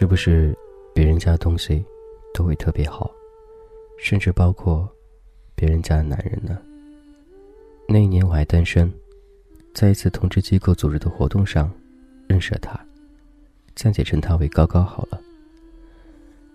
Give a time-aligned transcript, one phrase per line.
[0.00, 0.56] 是不是
[0.94, 1.84] 别人家的东西
[2.32, 3.10] 都会特别好，
[3.98, 4.88] 甚至包括
[5.54, 6.58] 别人家的男人呢？
[7.86, 8.90] 那一年我还单身，
[9.74, 11.70] 在一次同志机构组织的活动上
[12.26, 12.80] 认识了他，
[13.74, 15.20] 暂且称他为高高好了。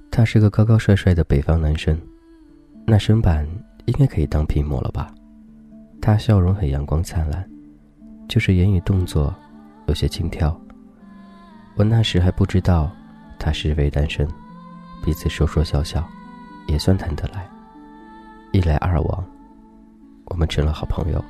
[0.10, 1.96] 他是个高高帅帅的北方男生，
[2.84, 3.48] 那身板
[3.86, 5.14] 应该可以当屏模了吧？
[6.02, 7.48] 他笑容很阳光灿烂，
[8.28, 9.32] 就是言语动作
[9.86, 10.60] 有些轻佻。
[11.76, 12.92] 我那时还不知道
[13.38, 14.28] 他是位单身，
[15.04, 16.08] 彼此说说笑笑，
[16.68, 17.48] 也算谈得来。
[18.52, 19.26] 一来二往。
[20.26, 21.24] 我们成了好朋友。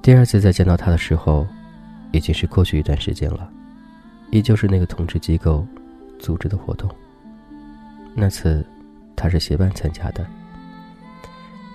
[0.00, 1.44] 第二次再见到他的时候，
[2.12, 3.50] 已经是过去一段时间了，
[4.30, 5.66] 依旧是那个同志机构
[6.18, 6.88] 组织的活动。
[8.14, 8.64] 那次
[9.16, 10.24] 他是协办参加的，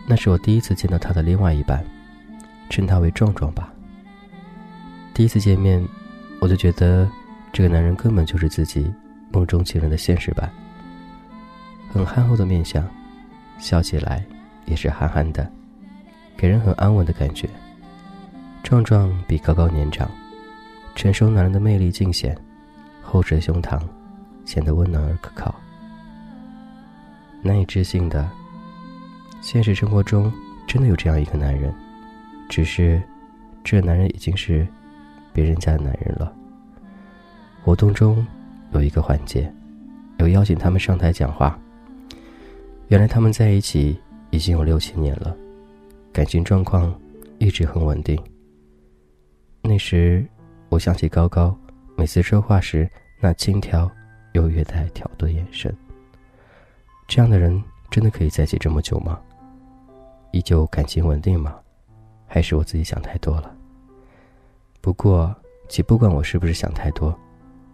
[0.07, 1.84] 那是我第一次见到他的另外一半，
[2.70, 3.73] 称他为壮壮吧。
[5.13, 5.85] 第一次见面，
[6.40, 7.10] 我就觉得
[7.51, 8.91] 这个男人根本就是自己
[9.31, 10.49] 梦中情人的现实版。
[11.91, 12.87] 很憨厚的面相，
[13.57, 14.23] 笑起来
[14.65, 15.51] 也是憨憨的。
[16.37, 17.49] 给人很安稳的感觉。
[18.61, 20.09] 壮壮比高高年长，
[20.95, 22.37] 成熟男人的魅力尽显，
[23.01, 23.81] 厚实的胸膛
[24.45, 25.53] 显得温暖而可靠。
[27.41, 28.29] 难以置信的，
[29.41, 30.31] 现实生活中
[30.67, 31.73] 真的有这样一个男人，
[32.47, 33.01] 只是
[33.63, 34.67] 这个男人已经是
[35.33, 36.31] 别人家的男人了。
[37.63, 38.26] 活动中
[38.71, 39.52] 有一个环节，
[40.18, 41.60] 有邀请他们上台讲话。
[42.88, 43.99] 原来他们在一起
[44.32, 45.35] 已经有六七年了。
[46.12, 46.93] 感情状况
[47.38, 48.20] 一直很稳定。
[49.62, 50.26] 那时，
[50.70, 51.55] 我想起高高
[51.96, 53.90] 每次说话时那轻佻
[54.34, 55.73] 又略带挑逗的眼神。
[57.07, 59.20] 这样的人真的可以在一起这么久吗？
[60.32, 61.55] 依旧感情稳定吗？
[62.26, 63.55] 还是我自己想太多了？
[64.81, 65.35] 不过，
[65.67, 67.17] 且不管我是不是想太多，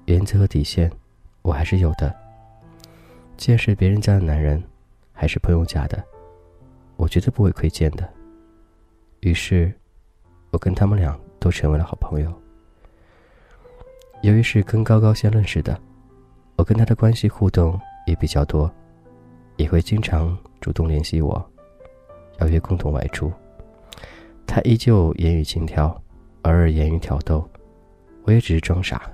[0.05, 0.91] 原则和底线
[1.41, 2.13] 我还是有的。
[3.37, 4.63] 既然是别人家的男人，
[5.11, 6.03] 还是朋友家的，
[6.95, 8.07] 我绝对不会亏欠的。
[9.21, 9.73] 于是，
[10.51, 12.33] 我跟他们俩都成为了好朋友。
[14.21, 15.79] 由于是跟高高先认识的，
[16.55, 18.71] 我跟他的关系互动也比较多，
[19.57, 21.43] 也会经常主动联系我，
[22.39, 23.31] 邀约共同外出。
[24.47, 25.87] 他依旧言语轻佻，
[26.43, 27.49] 偶尔言语挑逗，
[28.23, 29.11] 我也只是装傻。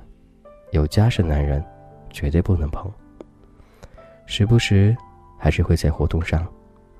[0.71, 1.63] 有家室的男人，
[2.09, 2.91] 绝对不能碰。
[4.25, 4.95] 时不时，
[5.37, 6.47] 还是会在活动上，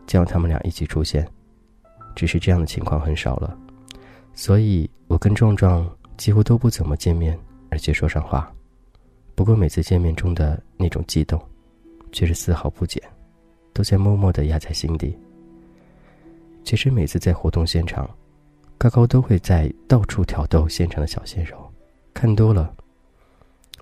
[0.06, 1.28] 见他们俩一起出现。
[2.14, 3.58] 只是这样的情况很少了，
[4.34, 7.40] 所以我跟壮壮几乎都不怎么见面，
[7.70, 8.52] 而且说上话。
[9.34, 11.42] 不过每次见面中的那种激动，
[12.12, 13.02] 却是丝毫不减，
[13.72, 15.18] 都在默默的压在心底。
[16.66, 18.10] 其实每次在活动现场，
[18.78, 21.58] 高高都会在到处挑逗现场的小鲜肉，
[22.14, 22.76] 看多了，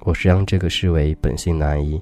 [0.02, 2.02] 我是将这个视为本性难移，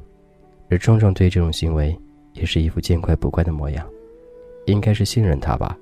[0.69, 1.97] 而壮壮对这种行为
[2.33, 3.85] 也是一副见怪不怪的模样，
[4.65, 5.77] 应该是信任他吧。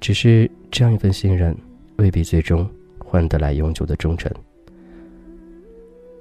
[0.00, 1.56] 只是这样一份信任，
[1.96, 4.32] 未必最终换得来永久的忠诚。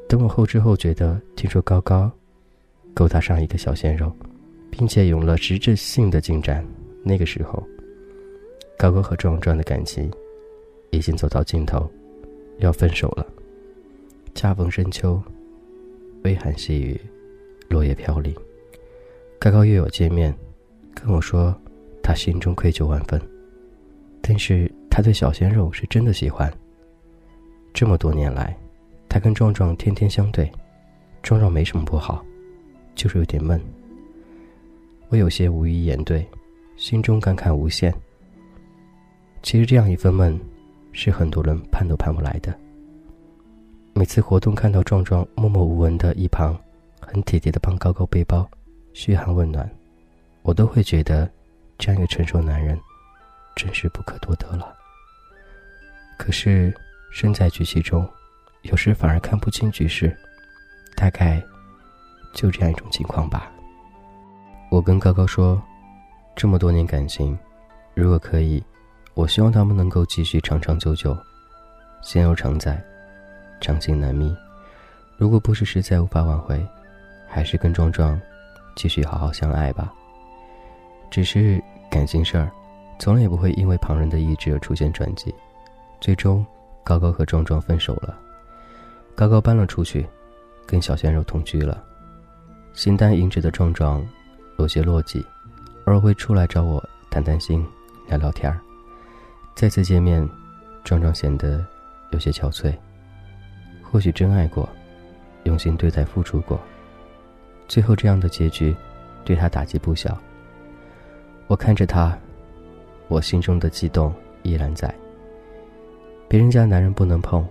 [0.07, 2.11] 等我后知后觉的听说高高
[2.93, 4.11] 勾搭上一个小鲜肉，
[4.69, 6.63] 并且有了实质性的进展，
[7.03, 7.63] 那个时候，
[8.77, 10.11] 高高和壮壮的感情
[10.91, 11.89] 已经走到尽头，
[12.59, 13.25] 要分手了。
[14.35, 15.21] 恰逢深秋，
[16.23, 16.99] 微寒细雨，
[17.69, 18.33] 落叶飘零。
[19.39, 20.33] 高高约我见面，
[20.93, 21.55] 跟我说
[22.01, 23.21] 他心中愧疚万分。
[24.21, 26.51] 但是他对小鲜肉是真的喜欢。
[27.73, 28.57] 这么多年来，
[29.07, 30.51] 他跟壮壮天天相对，
[31.21, 32.25] 壮壮没什么不好，
[32.95, 33.61] 就是有点闷。
[35.09, 36.25] 我有些无语言对，
[36.75, 37.93] 心中感慨无限。
[39.43, 40.39] 其实这样一份闷，
[40.91, 42.57] 是很多人盼都盼不来的。
[43.95, 46.59] 每次活动看到壮壮默默无闻的一旁，
[46.99, 48.49] 很体贴的帮高高背包、
[48.93, 49.69] 嘘寒问暖，
[50.41, 51.29] 我都会觉得，
[51.77, 52.79] 这样一个成熟男人。
[53.55, 54.75] 真是不可多得了。
[56.17, 56.75] 可是
[57.11, 58.03] 身在局气中，
[58.63, 60.11] 有时反而看不清局势，
[60.95, 61.39] 大概
[62.33, 63.51] 就这样一种情况吧。
[64.71, 65.61] 我跟高高说，
[66.35, 67.37] 这么多年感情，
[67.93, 68.63] 如果可以，
[69.13, 71.15] 我希望他们能够继续长长久久，
[72.01, 72.83] 心有常在，
[73.63, 74.35] 伤心难觅。
[75.17, 76.63] 如果不是实在无法挽回，
[77.27, 78.19] 还是跟壮壮
[78.75, 79.91] 继续好好相爱吧。
[81.09, 82.51] 只是感情事儿。
[82.99, 85.33] 从来也不会因为旁人的意志而出现转机，
[85.99, 86.45] 最终，
[86.83, 88.17] 高高和壮壮分手了。
[89.15, 90.07] 高高搬了出去，
[90.65, 91.83] 跟小鲜肉同居了。
[92.73, 94.05] 形单影只的壮壮，
[94.57, 95.21] 有些落寂，
[95.85, 97.65] 偶尔会出来找我谈谈心，
[98.07, 98.59] 聊聊天儿。
[99.55, 100.27] 再次见面，
[100.83, 101.65] 壮壮显得
[102.11, 102.73] 有些憔悴。
[103.93, 104.67] 或许真爱过，
[105.43, 106.59] 用心对待、付出过。
[107.67, 108.75] 最后这样的结局，
[109.23, 110.17] 对他打击不小。
[111.45, 112.17] 我看着他，
[113.07, 114.11] 我心中的激动
[114.41, 114.91] 依然在。
[116.27, 117.45] 别人家男人不能碰，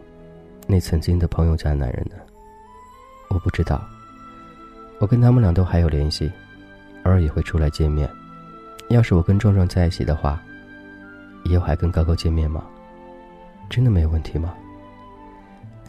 [0.66, 2.16] 那曾经的朋友家男人呢？
[3.28, 3.80] 我不知道。
[4.98, 6.28] 我跟他们俩都还有联系，
[7.04, 8.10] 偶尔也会出来见面。
[8.88, 10.42] 要是我跟壮壮在一起的话，
[11.44, 12.64] 以后还跟高高见面吗？
[13.70, 14.52] 真的没有问题吗？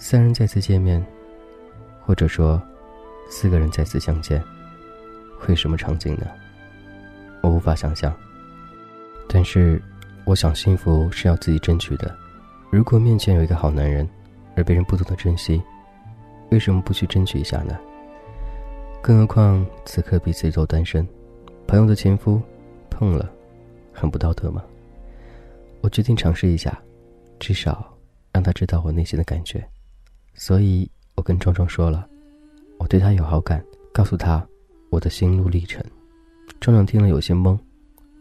[0.05, 1.01] 三人再次见面，
[2.01, 2.61] 或者说
[3.29, 4.44] 四个人再次相见，
[5.39, 6.27] 会什么场景呢？
[7.41, 8.13] 我无法想象。
[9.29, 9.81] 但是，
[10.25, 12.13] 我想幸福是要自己争取的。
[12.69, 14.05] 如果面前有一个好男人，
[14.57, 15.63] 而别人不懂得珍惜，
[16.51, 17.79] 为什么不去争取一下呢？
[19.01, 21.07] 更何况此刻彼此都单身，
[21.65, 22.41] 朋友的前夫
[22.89, 23.31] 碰了，
[23.94, 24.61] 很不道德吗？
[25.79, 26.77] 我决定尝试一下，
[27.39, 27.97] 至少
[28.33, 29.65] 让他知道我内心的感觉。
[30.33, 32.07] 所以我跟壮壮说了，
[32.77, 33.63] 我对他有好感，
[33.94, 34.45] 告诉他
[34.89, 35.83] 我的心路历程。
[36.59, 37.57] 壮壮听了有些懵，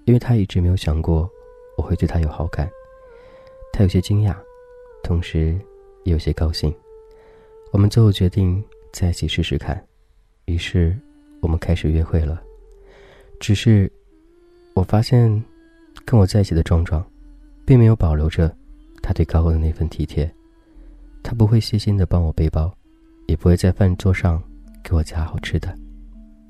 [0.05, 1.29] 因为他一直没有想过
[1.77, 2.71] 我会对他有好感。
[3.73, 4.37] 他有些惊讶，
[5.03, 5.59] 同时
[6.05, 6.73] 也有些高兴。
[7.73, 8.63] 我们最后决定
[8.93, 9.83] 在一起试试看，
[10.45, 10.97] 于是
[11.41, 12.43] 我们开始约会了。
[13.41, 13.91] 只是
[14.75, 15.43] 我发现，
[16.05, 17.05] 跟我在一起的壮壮，
[17.65, 18.55] 并没有保留着
[19.03, 20.31] 他对高高的那份体贴。
[21.23, 22.73] 他不会细心的帮我背包，
[23.27, 24.43] 也不会在饭桌上
[24.83, 25.75] 给我夹好吃的。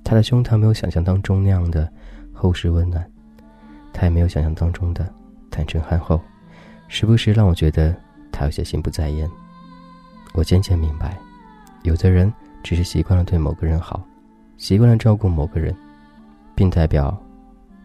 [0.04, 1.90] 他的胸膛没有想象当中那样的
[2.32, 3.08] 厚实温暖，
[3.92, 5.06] 他也没有想象当中的
[5.50, 6.20] 坦诚憨厚。
[6.88, 7.94] 时不时让我觉得
[8.30, 9.30] 他有些心不在焉。
[10.34, 11.16] 我渐渐明白，
[11.82, 12.32] 有的人
[12.62, 14.02] 只是习惯了对某个人好，
[14.56, 15.74] 习惯了照顾某个人，
[16.54, 17.16] 并代表，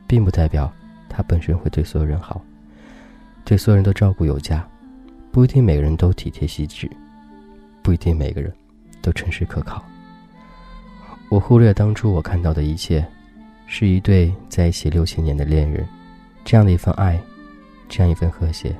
[0.07, 0.71] 并不代表
[1.07, 2.41] 他本身会对所有人好，
[3.45, 4.67] 对所有人都照顾有加，
[5.37, 6.89] 不一定每个人都体贴细致，
[7.83, 8.51] 不一定每个人
[9.03, 9.85] 都诚实可靠。
[11.29, 13.07] 我忽略当初我看到的一切，
[13.67, 15.87] 是一对在一起六七年的恋人，
[16.43, 17.21] 这样的一份爱，
[17.87, 18.75] 这样一份和谐。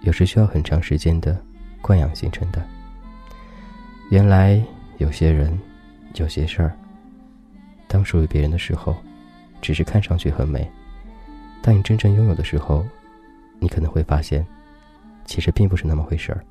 [0.00, 1.40] 有时需要很长时间的
[1.80, 2.60] 惯养形成的。
[4.10, 4.60] 原来
[4.98, 5.56] 有些人，
[6.14, 6.76] 有些事儿，
[7.86, 8.96] 当属于别人的时候，
[9.60, 10.66] 只是看上去很美；
[11.62, 12.84] 当你真正拥有的时候，
[13.60, 14.44] 你可能会发现，
[15.24, 16.44] 其实并不是那么回事儿。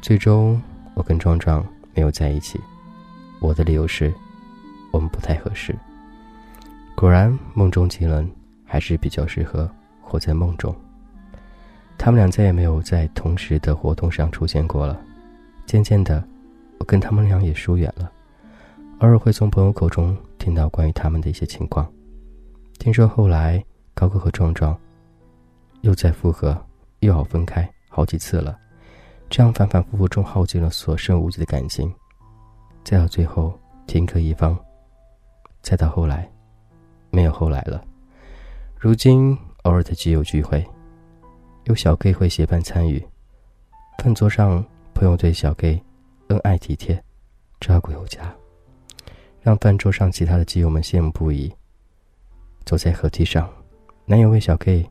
[0.00, 0.60] 最终，
[0.94, 1.64] 我跟壮壮
[1.94, 2.60] 没有在一起，
[3.40, 4.12] 我的理由是，
[4.90, 5.74] 我们不太合适。
[6.94, 8.30] 果然，梦中情人
[8.64, 9.70] 还是比较适合
[10.00, 10.74] 活在梦中。
[11.98, 15.00] 他们俩再也没有在同时的活动上出现过了。
[15.66, 16.22] 渐渐的，
[16.78, 18.10] 我跟他们俩也疏远了。
[18.98, 21.88] 偶尔会从朋友口中听到关于他们的一些情况。
[22.78, 23.64] 听说后来
[23.94, 24.76] 高哥和壮壮
[25.82, 26.60] 又在复合，
[27.02, 28.58] 又要分开好几次了。
[29.30, 31.92] 这样反反复复中耗尽了所剩无几的感情。
[32.82, 33.56] 再到最后
[33.86, 34.58] 天各一方。
[35.60, 36.28] 再到后来，
[37.10, 37.84] 没有后来了。
[38.76, 40.66] 如今偶尔的基友聚会。
[41.66, 43.00] 有小 gay 会协办参与，
[43.98, 45.80] 饭桌上朋友对小 gay
[46.26, 47.00] 恩爱体贴，
[47.60, 48.34] 照顾有加，
[49.40, 51.54] 让饭桌上其他的基友们羡慕不已。
[52.64, 53.48] 走在河堤上，
[54.06, 54.84] 男友为小 gay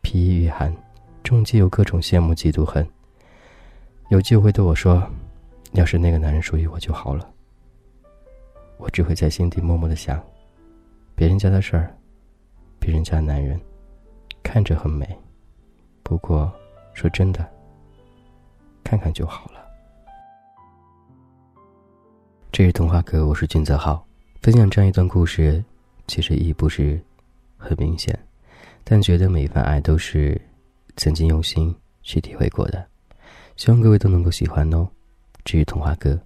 [0.00, 0.74] 披衣御寒，
[1.22, 2.86] 中基有各种羡慕嫉妒恨。
[4.08, 5.02] 有机会对我说
[5.72, 7.28] ：“要是那个男人属于我就好了。”
[8.78, 10.22] 我只会在心底默默的想：
[11.14, 11.96] 别人家的事儿，
[12.78, 13.58] 别人家的男人，
[14.42, 15.08] 看着很美。
[16.02, 16.52] 不过，
[16.92, 17.48] 说真的，
[18.82, 19.64] 看看就好了。
[22.50, 24.04] 这是童话哥，我是君泽浩。
[24.42, 25.64] 分享这样一段故事，
[26.08, 27.00] 其实意义不是
[27.56, 28.18] 很明显，
[28.82, 30.38] 但觉得每一份爱都是
[30.96, 32.86] 曾经用心去体会过的。
[33.56, 34.88] 希望各位都能够喜欢哦。
[35.44, 36.20] 至于童话哥，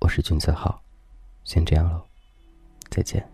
[0.00, 0.82] 我是君泽浩，
[1.44, 2.02] 先这样喽，
[2.90, 3.31] 再见。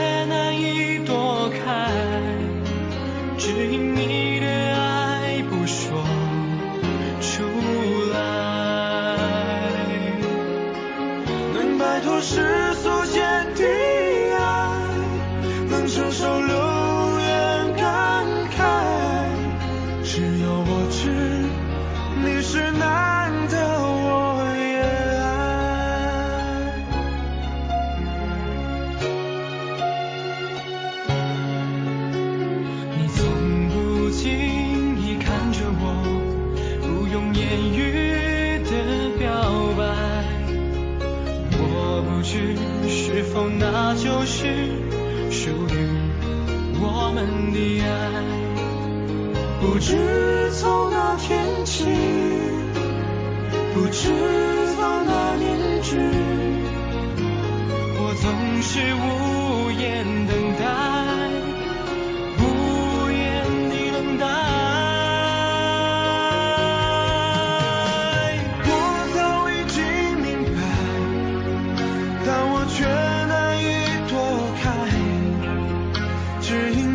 [0.00, 1.92] 却难以躲开
[3.36, 6.02] 只因你的爱不说
[7.20, 7.42] 出
[8.10, 8.18] 来。
[11.52, 12.99] 能摆脱世俗
[51.22, 51.84] 天气，
[53.74, 54.10] 不知
[54.76, 55.96] 道哪年去，
[57.96, 58.24] 我总
[58.62, 60.64] 是无言等待，
[62.38, 62.42] 无
[63.10, 63.20] 言
[63.70, 64.24] 的等待。
[68.66, 68.68] 我
[69.14, 69.18] 早
[69.50, 69.78] 已经
[70.20, 70.58] 明白，
[72.26, 72.74] 但我却
[73.28, 73.30] 难
[73.62, 73.64] 以
[74.08, 74.12] 躲
[74.60, 74.62] 开，
[76.40, 76.89] 只因。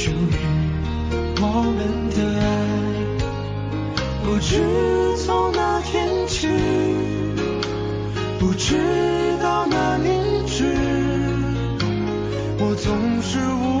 [0.00, 0.14] 属于
[1.40, 1.44] 我
[1.76, 2.46] 们的爱，
[4.24, 4.62] 不知
[5.26, 6.46] 从哪天起，
[8.38, 8.76] 不知
[9.42, 10.72] 道哪年止。
[12.60, 13.77] 我总是无。